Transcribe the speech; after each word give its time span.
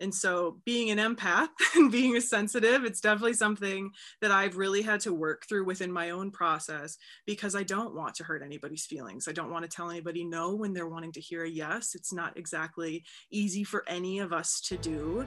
And 0.00 0.14
so, 0.14 0.58
being 0.64 0.90
an 0.90 0.98
empath 0.98 1.48
and 1.74 1.90
being 1.90 2.16
a 2.16 2.20
sensitive, 2.20 2.84
it's 2.84 3.00
definitely 3.00 3.34
something 3.34 3.90
that 4.20 4.30
I've 4.30 4.56
really 4.56 4.82
had 4.82 5.00
to 5.00 5.12
work 5.12 5.46
through 5.48 5.64
within 5.64 5.92
my 5.92 6.10
own 6.10 6.30
process 6.30 6.96
because 7.26 7.54
I 7.54 7.62
don't 7.62 7.94
want 7.94 8.14
to 8.16 8.24
hurt 8.24 8.42
anybody's 8.42 8.86
feelings. 8.86 9.28
I 9.28 9.32
don't 9.32 9.50
want 9.50 9.64
to 9.64 9.74
tell 9.74 9.90
anybody 9.90 10.24
no 10.24 10.54
when 10.54 10.72
they're 10.72 10.88
wanting 10.88 11.12
to 11.12 11.20
hear 11.20 11.44
a 11.44 11.50
yes. 11.50 11.94
It's 11.94 12.12
not 12.12 12.36
exactly 12.36 13.04
easy 13.30 13.64
for 13.64 13.84
any 13.88 14.20
of 14.20 14.32
us 14.32 14.60
to 14.62 14.76
do. 14.76 15.26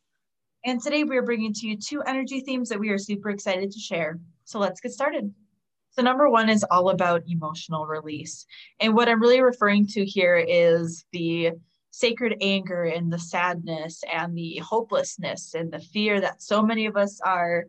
And 0.63 0.81
today 0.81 1.03
we 1.03 1.17
are 1.17 1.23
bringing 1.23 1.53
to 1.53 1.67
you 1.67 1.77
two 1.77 2.01
energy 2.03 2.41
themes 2.41 2.69
that 2.69 2.79
we 2.79 2.89
are 2.89 2.97
super 2.97 3.29
excited 3.31 3.71
to 3.71 3.79
share. 3.79 4.19
So 4.43 4.59
let's 4.59 4.79
get 4.79 4.91
started. 4.91 5.33
So, 5.91 6.01
number 6.01 6.29
one 6.29 6.49
is 6.49 6.63
all 6.69 6.89
about 6.89 7.23
emotional 7.27 7.85
release. 7.85 8.45
And 8.79 8.95
what 8.95 9.09
I'm 9.09 9.21
really 9.21 9.41
referring 9.41 9.87
to 9.87 10.05
here 10.05 10.37
is 10.37 11.03
the 11.11 11.51
sacred 11.89 12.37
anger 12.41 12.83
and 12.83 13.11
the 13.11 13.19
sadness 13.19 14.01
and 14.11 14.37
the 14.37 14.57
hopelessness 14.59 15.53
and 15.55 15.71
the 15.71 15.79
fear 15.79 16.21
that 16.21 16.41
so 16.41 16.61
many 16.61 16.85
of 16.85 16.95
us 16.95 17.19
are 17.21 17.65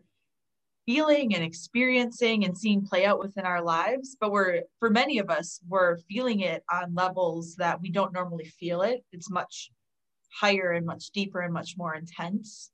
feeling 0.87 1.35
and 1.35 1.43
experiencing 1.43 2.45
and 2.45 2.57
seeing 2.57 2.87
play 2.87 3.05
out 3.05 3.19
within 3.19 3.45
our 3.45 3.63
lives 3.63 4.17
but 4.21 4.33
we're 4.33 4.63
for 4.81 4.91
many 4.91 5.19
of 5.19 5.31
us 5.31 5.61
we're 5.69 5.97
feeling 6.09 6.41
it 6.41 6.65
on 6.73 6.93
levels 6.95 7.55
that 7.55 7.81
we 7.81 7.89
don't 7.89 8.13
normally 8.13 8.45
feel 8.45 8.83
it 8.83 9.05
it's 9.13 9.31
much 9.31 9.71
higher 10.33 10.73
and 10.73 10.85
much 10.85 11.11
deeper 11.11 11.41
and 11.41 11.53
much 11.53 11.77
more 11.77 11.95
intense 11.95 12.73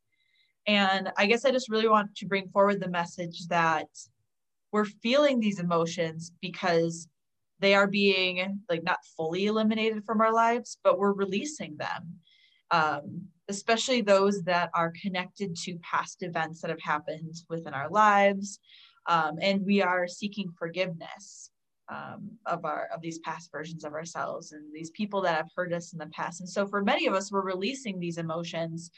and 0.68 1.10
I 1.16 1.24
guess 1.26 1.46
I 1.46 1.50
just 1.50 1.70
really 1.70 1.88
want 1.88 2.14
to 2.14 2.26
bring 2.26 2.48
forward 2.50 2.78
the 2.78 2.90
message 2.90 3.48
that 3.48 3.88
we're 4.70 4.84
feeling 4.84 5.40
these 5.40 5.58
emotions 5.58 6.30
because 6.42 7.08
they 7.58 7.74
are 7.74 7.86
being 7.86 8.60
like 8.68 8.84
not 8.84 8.98
fully 9.16 9.46
eliminated 9.46 10.04
from 10.04 10.20
our 10.20 10.32
lives, 10.32 10.78
but 10.84 10.98
we're 10.98 11.14
releasing 11.14 11.78
them. 11.78 12.18
Um, 12.70 13.22
especially 13.48 14.02
those 14.02 14.42
that 14.42 14.68
are 14.74 14.92
connected 15.00 15.56
to 15.56 15.78
past 15.78 16.22
events 16.22 16.60
that 16.60 16.68
have 16.68 16.82
happened 16.82 17.34
within 17.48 17.72
our 17.72 17.88
lives. 17.88 18.60
Um, 19.06 19.38
and 19.40 19.64
we 19.64 19.80
are 19.80 20.06
seeking 20.06 20.52
forgiveness 20.58 21.50
um, 21.88 22.32
of 22.44 22.66
our 22.66 22.90
of 22.94 23.00
these 23.00 23.20
past 23.20 23.50
versions 23.50 23.84
of 23.84 23.94
ourselves 23.94 24.52
and 24.52 24.62
these 24.74 24.90
people 24.90 25.22
that 25.22 25.34
have 25.34 25.48
hurt 25.56 25.72
us 25.72 25.94
in 25.94 25.98
the 25.98 26.08
past. 26.08 26.40
And 26.40 26.48
so 26.48 26.66
for 26.66 26.84
many 26.84 27.06
of 27.06 27.14
us, 27.14 27.32
we're 27.32 27.40
releasing 27.40 27.98
these 27.98 28.18
emotions 28.18 28.90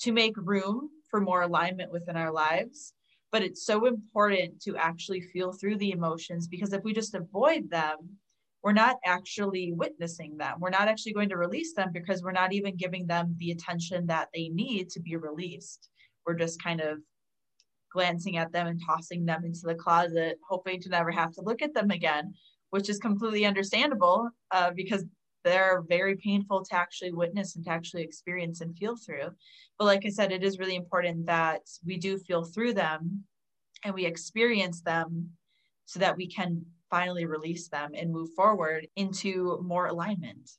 to 0.00 0.12
make 0.12 0.34
room 0.36 0.90
for 1.10 1.20
more 1.20 1.42
alignment 1.42 1.92
within 1.92 2.16
our 2.16 2.32
lives. 2.32 2.92
But 3.30 3.42
it's 3.42 3.64
so 3.64 3.86
important 3.86 4.62
to 4.62 4.76
actually 4.76 5.20
feel 5.20 5.52
through 5.52 5.76
the 5.78 5.90
emotions 5.90 6.48
because 6.48 6.72
if 6.72 6.82
we 6.82 6.94
just 6.94 7.14
avoid 7.14 7.70
them, 7.70 7.96
we're 8.62 8.72
not 8.72 8.96
actually 9.04 9.72
witnessing 9.72 10.36
them. 10.36 10.56
We're 10.58 10.70
not 10.70 10.88
actually 10.88 11.12
going 11.12 11.28
to 11.28 11.36
release 11.36 11.74
them 11.74 11.90
because 11.92 12.22
we're 12.22 12.32
not 12.32 12.52
even 12.52 12.76
giving 12.76 13.06
them 13.06 13.34
the 13.38 13.52
attention 13.52 14.06
that 14.06 14.28
they 14.34 14.48
need 14.48 14.90
to 14.90 15.00
be 15.00 15.16
released. 15.16 15.88
We're 16.26 16.34
just 16.34 16.62
kind 16.62 16.80
of 16.80 16.98
glancing 17.92 18.36
at 18.36 18.52
them 18.52 18.66
and 18.66 18.80
tossing 18.84 19.24
them 19.24 19.44
into 19.44 19.62
the 19.64 19.74
closet, 19.74 20.38
hoping 20.48 20.80
to 20.82 20.88
never 20.88 21.10
have 21.10 21.32
to 21.34 21.42
look 21.42 21.62
at 21.62 21.74
them 21.74 21.90
again, 21.90 22.34
which 22.70 22.88
is 22.88 22.98
completely 22.98 23.46
understandable 23.46 24.28
uh, 24.50 24.70
because 24.74 25.04
they're 25.44 25.82
very 25.88 26.16
painful 26.16 26.64
to 26.64 26.74
actually 26.74 27.12
witness 27.12 27.56
and 27.56 27.64
to 27.64 27.70
actually 27.70 28.02
experience 28.02 28.60
and 28.60 28.76
feel 28.76 28.96
through. 28.96 29.30
But 29.78 29.84
like 29.84 30.04
I 30.04 30.10
said, 30.10 30.32
it 30.32 30.42
is 30.42 30.58
really 30.58 30.76
important 30.76 31.26
that 31.26 31.62
we 31.84 31.96
do 31.96 32.18
feel 32.18 32.44
through 32.44 32.74
them 32.74 33.24
and 33.84 33.94
we 33.94 34.06
experience 34.06 34.80
them 34.82 35.30
so 35.86 36.00
that 36.00 36.16
we 36.16 36.26
can 36.26 36.64
finally 36.90 37.26
release 37.26 37.68
them 37.68 37.92
and 37.94 38.12
move 38.12 38.30
forward 38.34 38.86
into 38.96 39.58
more 39.62 39.86
alignment. 39.86 40.50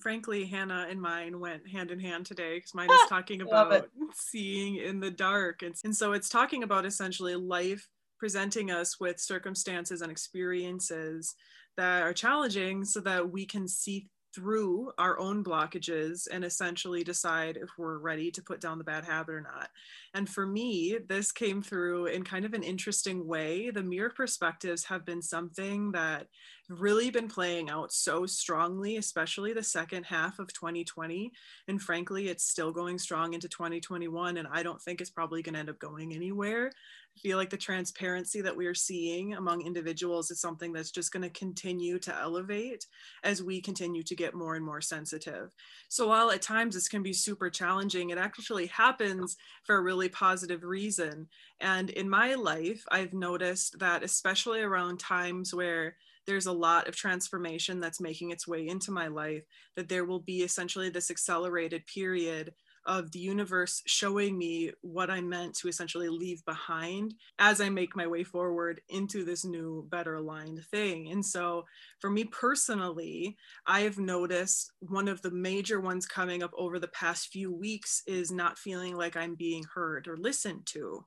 frankly, 0.00 0.44
Hannah 0.44 0.86
and 0.90 1.00
mine 1.00 1.40
went 1.40 1.66
hand 1.66 1.90
in 1.90 1.98
hand 1.98 2.26
today 2.26 2.58
because 2.58 2.74
mine 2.74 2.90
is 2.92 3.08
talking 3.08 3.40
about 3.40 3.88
seeing 4.14 4.76
in 4.76 5.00
the 5.00 5.10
dark. 5.10 5.62
And, 5.62 5.74
and 5.82 5.96
so 5.96 6.12
it's 6.12 6.28
talking 6.28 6.62
about 6.62 6.84
essentially 6.84 7.34
life 7.36 7.88
presenting 8.18 8.70
us 8.70 9.00
with 9.00 9.18
circumstances 9.18 10.02
and 10.02 10.10
experiences 10.12 11.34
that 11.78 12.02
are 12.02 12.12
challenging 12.12 12.84
so 12.84 13.00
that 13.00 13.30
we 13.30 13.46
can 13.46 13.66
see 13.66 14.08
through 14.34 14.92
our 14.98 15.18
own 15.18 15.42
blockages 15.42 16.28
and 16.30 16.44
essentially 16.44 17.02
decide 17.02 17.56
if 17.56 17.70
we're 17.78 17.98
ready 17.98 18.30
to 18.30 18.42
put 18.42 18.60
down 18.60 18.78
the 18.78 18.84
bad 18.84 19.04
habit 19.04 19.34
or 19.34 19.40
not. 19.40 19.70
And 20.12 20.28
for 20.28 20.46
me, 20.46 20.98
this 21.08 21.32
came 21.32 21.62
through 21.62 22.06
in 22.06 22.24
kind 22.24 22.44
of 22.44 22.52
an 22.52 22.62
interesting 22.62 23.26
way. 23.26 23.70
The 23.70 23.82
mirror 23.82 24.12
perspectives 24.14 24.84
have 24.84 25.06
been 25.06 25.22
something 25.22 25.92
that 25.92 26.26
really 26.68 27.10
been 27.10 27.28
playing 27.28 27.70
out 27.70 27.92
so 27.92 28.26
strongly, 28.26 28.96
especially 28.96 29.52
the 29.52 29.62
second 29.62 30.04
half 30.04 30.38
of 30.38 30.52
2020. 30.52 31.32
And 31.66 31.80
frankly, 31.80 32.28
it's 32.28 32.44
still 32.44 32.72
going 32.72 32.98
strong 32.98 33.34
into 33.34 33.48
2021. 33.48 34.36
And 34.36 34.48
I 34.52 34.62
don't 34.62 34.80
think 34.80 35.00
it's 35.00 35.10
probably 35.10 35.42
going 35.42 35.54
to 35.54 35.60
end 35.60 35.70
up 35.70 35.78
going 35.78 36.12
anywhere 36.12 36.70
I 37.18 37.20
feel 37.20 37.36
like 37.36 37.50
the 37.50 37.56
transparency 37.56 38.40
that 38.42 38.56
we 38.56 38.66
are 38.66 38.74
seeing 38.74 39.34
among 39.34 39.66
individuals 39.66 40.30
is 40.30 40.40
something 40.40 40.72
that's 40.72 40.92
just 40.92 41.12
going 41.12 41.24
to 41.24 41.30
continue 41.30 41.98
to 41.98 42.16
elevate 42.16 42.86
as 43.24 43.42
we 43.42 43.60
continue 43.60 44.04
to 44.04 44.14
get 44.14 44.34
more 44.34 44.54
and 44.54 44.64
more 44.64 44.80
sensitive. 44.80 45.50
So 45.88 46.06
while 46.06 46.30
at 46.30 46.42
times 46.42 46.76
this 46.76 46.86
can 46.86 47.02
be 47.02 47.12
super 47.12 47.50
challenging, 47.50 48.10
it 48.10 48.18
actually 48.18 48.66
happens 48.66 49.36
for 49.64 49.76
a 49.76 49.82
really 49.82 50.08
positive 50.08 50.62
reason. 50.62 51.26
And 51.60 51.90
in 51.90 52.08
my 52.08 52.34
life, 52.34 52.84
I've 52.88 53.12
noticed 53.12 53.80
that 53.80 54.04
especially 54.04 54.60
around 54.60 55.00
times 55.00 55.52
where 55.52 55.96
there's 56.28 56.46
a 56.46 56.52
lot 56.52 56.86
of 56.86 56.94
transformation 56.94 57.80
that's 57.80 58.00
making 58.00 58.30
its 58.30 58.46
way 58.46 58.68
into 58.68 58.92
my 58.92 59.08
life, 59.08 59.42
that 59.76 59.88
there 59.88 60.04
will 60.04 60.20
be 60.20 60.42
essentially 60.42 60.90
this 60.90 61.10
accelerated 61.10 61.86
period 61.86 62.52
of 62.86 63.12
the 63.12 63.18
universe 63.18 63.82
showing 63.86 64.36
me 64.38 64.72
what 64.82 65.10
I 65.10 65.20
meant 65.20 65.54
to 65.56 65.68
essentially 65.68 66.08
leave 66.08 66.44
behind 66.44 67.14
as 67.38 67.60
I 67.60 67.68
make 67.68 67.96
my 67.96 68.06
way 68.06 68.24
forward 68.24 68.80
into 68.88 69.24
this 69.24 69.44
new, 69.44 69.86
better 69.90 70.14
aligned 70.14 70.64
thing. 70.70 71.10
And 71.10 71.24
so, 71.24 71.64
for 71.98 72.10
me 72.10 72.24
personally, 72.24 73.36
I 73.66 73.80
have 73.80 73.98
noticed 73.98 74.72
one 74.80 75.08
of 75.08 75.20
the 75.22 75.30
major 75.30 75.80
ones 75.80 76.06
coming 76.06 76.42
up 76.42 76.52
over 76.56 76.78
the 76.78 76.88
past 76.88 77.28
few 77.28 77.52
weeks 77.52 78.02
is 78.06 78.30
not 78.30 78.58
feeling 78.58 78.96
like 78.96 79.16
I'm 79.16 79.34
being 79.34 79.64
heard 79.74 80.08
or 80.08 80.16
listened 80.16 80.66
to. 80.66 81.04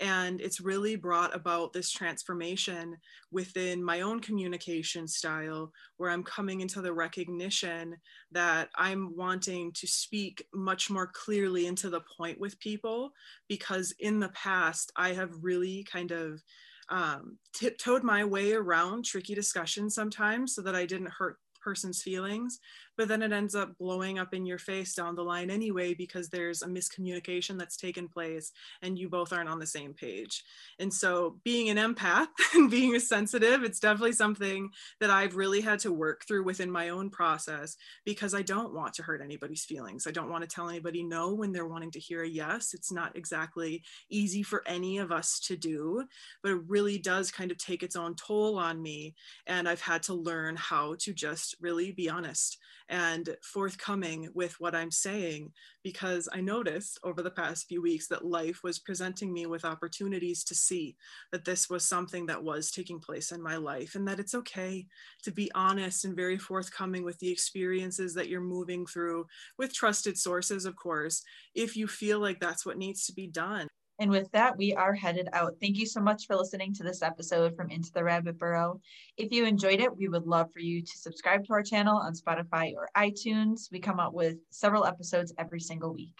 And 0.00 0.40
it's 0.40 0.60
really 0.60 0.96
brought 0.96 1.34
about 1.34 1.72
this 1.72 1.90
transformation 1.90 2.96
within 3.30 3.82
my 3.82 4.00
own 4.00 4.20
communication 4.20 5.06
style, 5.06 5.72
where 5.96 6.10
I'm 6.10 6.24
coming 6.24 6.60
into 6.60 6.82
the 6.82 6.92
recognition 6.92 7.96
that 8.32 8.70
I'm 8.76 9.16
wanting 9.16 9.72
to 9.72 9.86
speak 9.86 10.44
much 10.52 10.90
more 10.90 11.06
clearly 11.06 11.66
into 11.66 11.90
the 11.90 12.02
point 12.16 12.40
with 12.40 12.58
people. 12.58 13.12
Because 13.48 13.94
in 14.00 14.18
the 14.18 14.30
past, 14.30 14.92
I 14.96 15.12
have 15.12 15.30
really 15.40 15.84
kind 15.84 16.10
of 16.10 16.42
um, 16.88 17.38
tiptoed 17.54 18.02
my 18.02 18.24
way 18.24 18.52
around 18.52 19.04
tricky 19.04 19.34
discussions 19.34 19.94
sometimes 19.94 20.54
so 20.54 20.62
that 20.62 20.74
I 20.74 20.84
didn't 20.84 21.10
hurt 21.10 21.38
person's 21.62 22.02
feelings 22.02 22.58
but 22.96 23.08
then 23.08 23.22
it 23.22 23.32
ends 23.32 23.54
up 23.54 23.76
blowing 23.78 24.18
up 24.18 24.34
in 24.34 24.46
your 24.46 24.58
face 24.58 24.94
down 24.94 25.14
the 25.14 25.24
line 25.24 25.50
anyway 25.50 25.94
because 25.94 26.28
there's 26.28 26.62
a 26.62 26.66
miscommunication 26.66 27.58
that's 27.58 27.76
taken 27.76 28.08
place 28.08 28.52
and 28.82 28.98
you 28.98 29.08
both 29.08 29.32
aren't 29.32 29.48
on 29.48 29.58
the 29.58 29.66
same 29.66 29.94
page. 29.94 30.44
And 30.78 30.92
so, 30.92 31.38
being 31.44 31.68
an 31.70 31.76
empath 31.76 32.28
and 32.54 32.70
being 32.70 32.94
a 32.94 33.00
sensitive, 33.00 33.62
it's 33.62 33.80
definitely 33.80 34.12
something 34.12 34.70
that 35.00 35.10
I've 35.10 35.36
really 35.36 35.60
had 35.60 35.78
to 35.80 35.92
work 35.92 36.24
through 36.26 36.44
within 36.44 36.70
my 36.70 36.90
own 36.90 37.10
process 37.10 37.76
because 38.04 38.34
I 38.34 38.42
don't 38.42 38.74
want 38.74 38.94
to 38.94 39.02
hurt 39.02 39.22
anybody's 39.22 39.64
feelings. 39.64 40.06
I 40.06 40.10
don't 40.10 40.30
want 40.30 40.42
to 40.42 40.54
tell 40.54 40.68
anybody 40.68 41.02
no 41.02 41.34
when 41.34 41.52
they're 41.52 41.66
wanting 41.66 41.90
to 41.92 42.00
hear 42.00 42.22
a 42.22 42.28
yes. 42.28 42.74
It's 42.74 42.92
not 42.92 43.16
exactly 43.16 43.82
easy 44.10 44.42
for 44.42 44.62
any 44.66 44.98
of 44.98 45.12
us 45.12 45.40
to 45.40 45.56
do, 45.56 46.04
but 46.42 46.52
it 46.52 46.60
really 46.66 46.98
does 46.98 47.30
kind 47.30 47.50
of 47.50 47.58
take 47.58 47.82
its 47.82 47.96
own 47.96 48.14
toll 48.14 48.58
on 48.58 48.82
me. 48.82 49.14
And 49.46 49.68
I've 49.68 49.80
had 49.80 50.02
to 50.04 50.14
learn 50.14 50.56
how 50.56 50.96
to 51.00 51.12
just 51.12 51.56
really 51.60 51.92
be 51.92 52.08
honest 52.08 52.58
and 52.88 53.36
forthcoming 53.42 54.28
with 54.34 54.58
what 54.60 54.74
I'm 54.74 54.90
saying 54.90 55.52
because 55.82 56.28
I 56.32 56.40
noticed 56.40 56.98
over 57.04 57.22
the 57.22 57.30
past 57.30 57.68
few 57.68 57.82
weeks 57.82 58.08
that 58.08 58.24
life 58.24 58.60
was 58.62 58.78
presenting 58.78 59.32
me 59.32 59.46
with 59.46 59.64
opportunities 59.64 60.44
to 60.44 60.54
see 60.54 60.96
that 61.32 61.44
this 61.44 61.68
was 61.68 61.88
something 61.88 62.26
that 62.26 62.42
was 62.42 62.70
taking 62.70 63.00
place 63.00 63.32
in 63.32 63.42
my 63.42 63.56
life 63.56 63.94
and 63.94 64.06
that 64.08 64.20
it's 64.20 64.34
okay 64.34 64.86
to 65.22 65.30
be 65.30 65.50
honest 65.54 66.04
and 66.04 66.16
very 66.16 66.38
forthcoming 66.38 67.04
with 67.04 67.18
the 67.18 67.30
experiences 67.30 68.14
that 68.14 68.28
you're 68.28 68.40
moving 68.40 68.86
through 68.86 69.26
with 69.58 69.74
trusted 69.74 70.18
sources, 70.18 70.64
of 70.64 70.76
course, 70.76 71.22
if 71.54 71.76
you 71.76 71.86
feel 71.86 72.18
like 72.18 72.40
that's 72.40 72.66
what 72.66 72.78
needs 72.78 73.06
to 73.06 73.12
be 73.12 73.26
done. 73.26 73.68
And 74.02 74.10
with 74.10 74.32
that, 74.32 74.58
we 74.58 74.74
are 74.74 74.94
headed 74.94 75.28
out. 75.32 75.54
Thank 75.60 75.78
you 75.78 75.86
so 75.86 76.00
much 76.00 76.26
for 76.26 76.34
listening 76.34 76.74
to 76.74 76.82
this 76.82 77.02
episode 77.02 77.54
from 77.54 77.70
Into 77.70 77.92
the 77.92 78.02
Rabbit 78.02 78.36
Burrow. 78.36 78.80
If 79.16 79.30
you 79.30 79.44
enjoyed 79.44 79.78
it, 79.78 79.96
we 79.96 80.08
would 80.08 80.26
love 80.26 80.50
for 80.50 80.58
you 80.58 80.82
to 80.82 80.98
subscribe 80.98 81.44
to 81.44 81.52
our 81.52 81.62
channel 81.62 81.98
on 81.98 82.12
Spotify 82.14 82.74
or 82.74 82.88
iTunes. 82.96 83.70
We 83.70 83.78
come 83.78 84.00
out 84.00 84.12
with 84.12 84.38
several 84.50 84.86
episodes 84.86 85.32
every 85.38 85.60
single 85.60 85.94
week. 85.94 86.16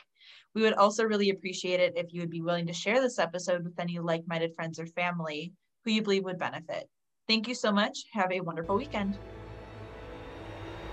We 0.55 0.63
would 0.63 0.75
also 0.75 1.03
really 1.03 1.31
appreciate 1.31 1.81
it 1.81 1.95
if 1.97 2.15
you 2.15 2.21
would 2.21 2.31
be 2.31 2.41
willing 2.41 2.69
to 2.69 2.73
share 2.73 3.01
this 3.01 3.19
episode 3.19 3.65
with 3.65 3.81
any 3.81 3.99
like 3.99 4.29
minded 4.29 4.55
friends 4.55 4.79
or 4.79 4.87
family 4.87 5.53
who 5.85 5.91
you 5.91 6.03
believe 6.03 6.23
would 6.23 6.39
benefit. 6.39 6.89
Thank 7.27 7.49
you 7.49 7.55
so 7.57 7.73
much. 7.73 8.05
Have 8.13 8.31
a 8.31 8.43
wonderful 8.43 8.77
weekend. 8.77 9.19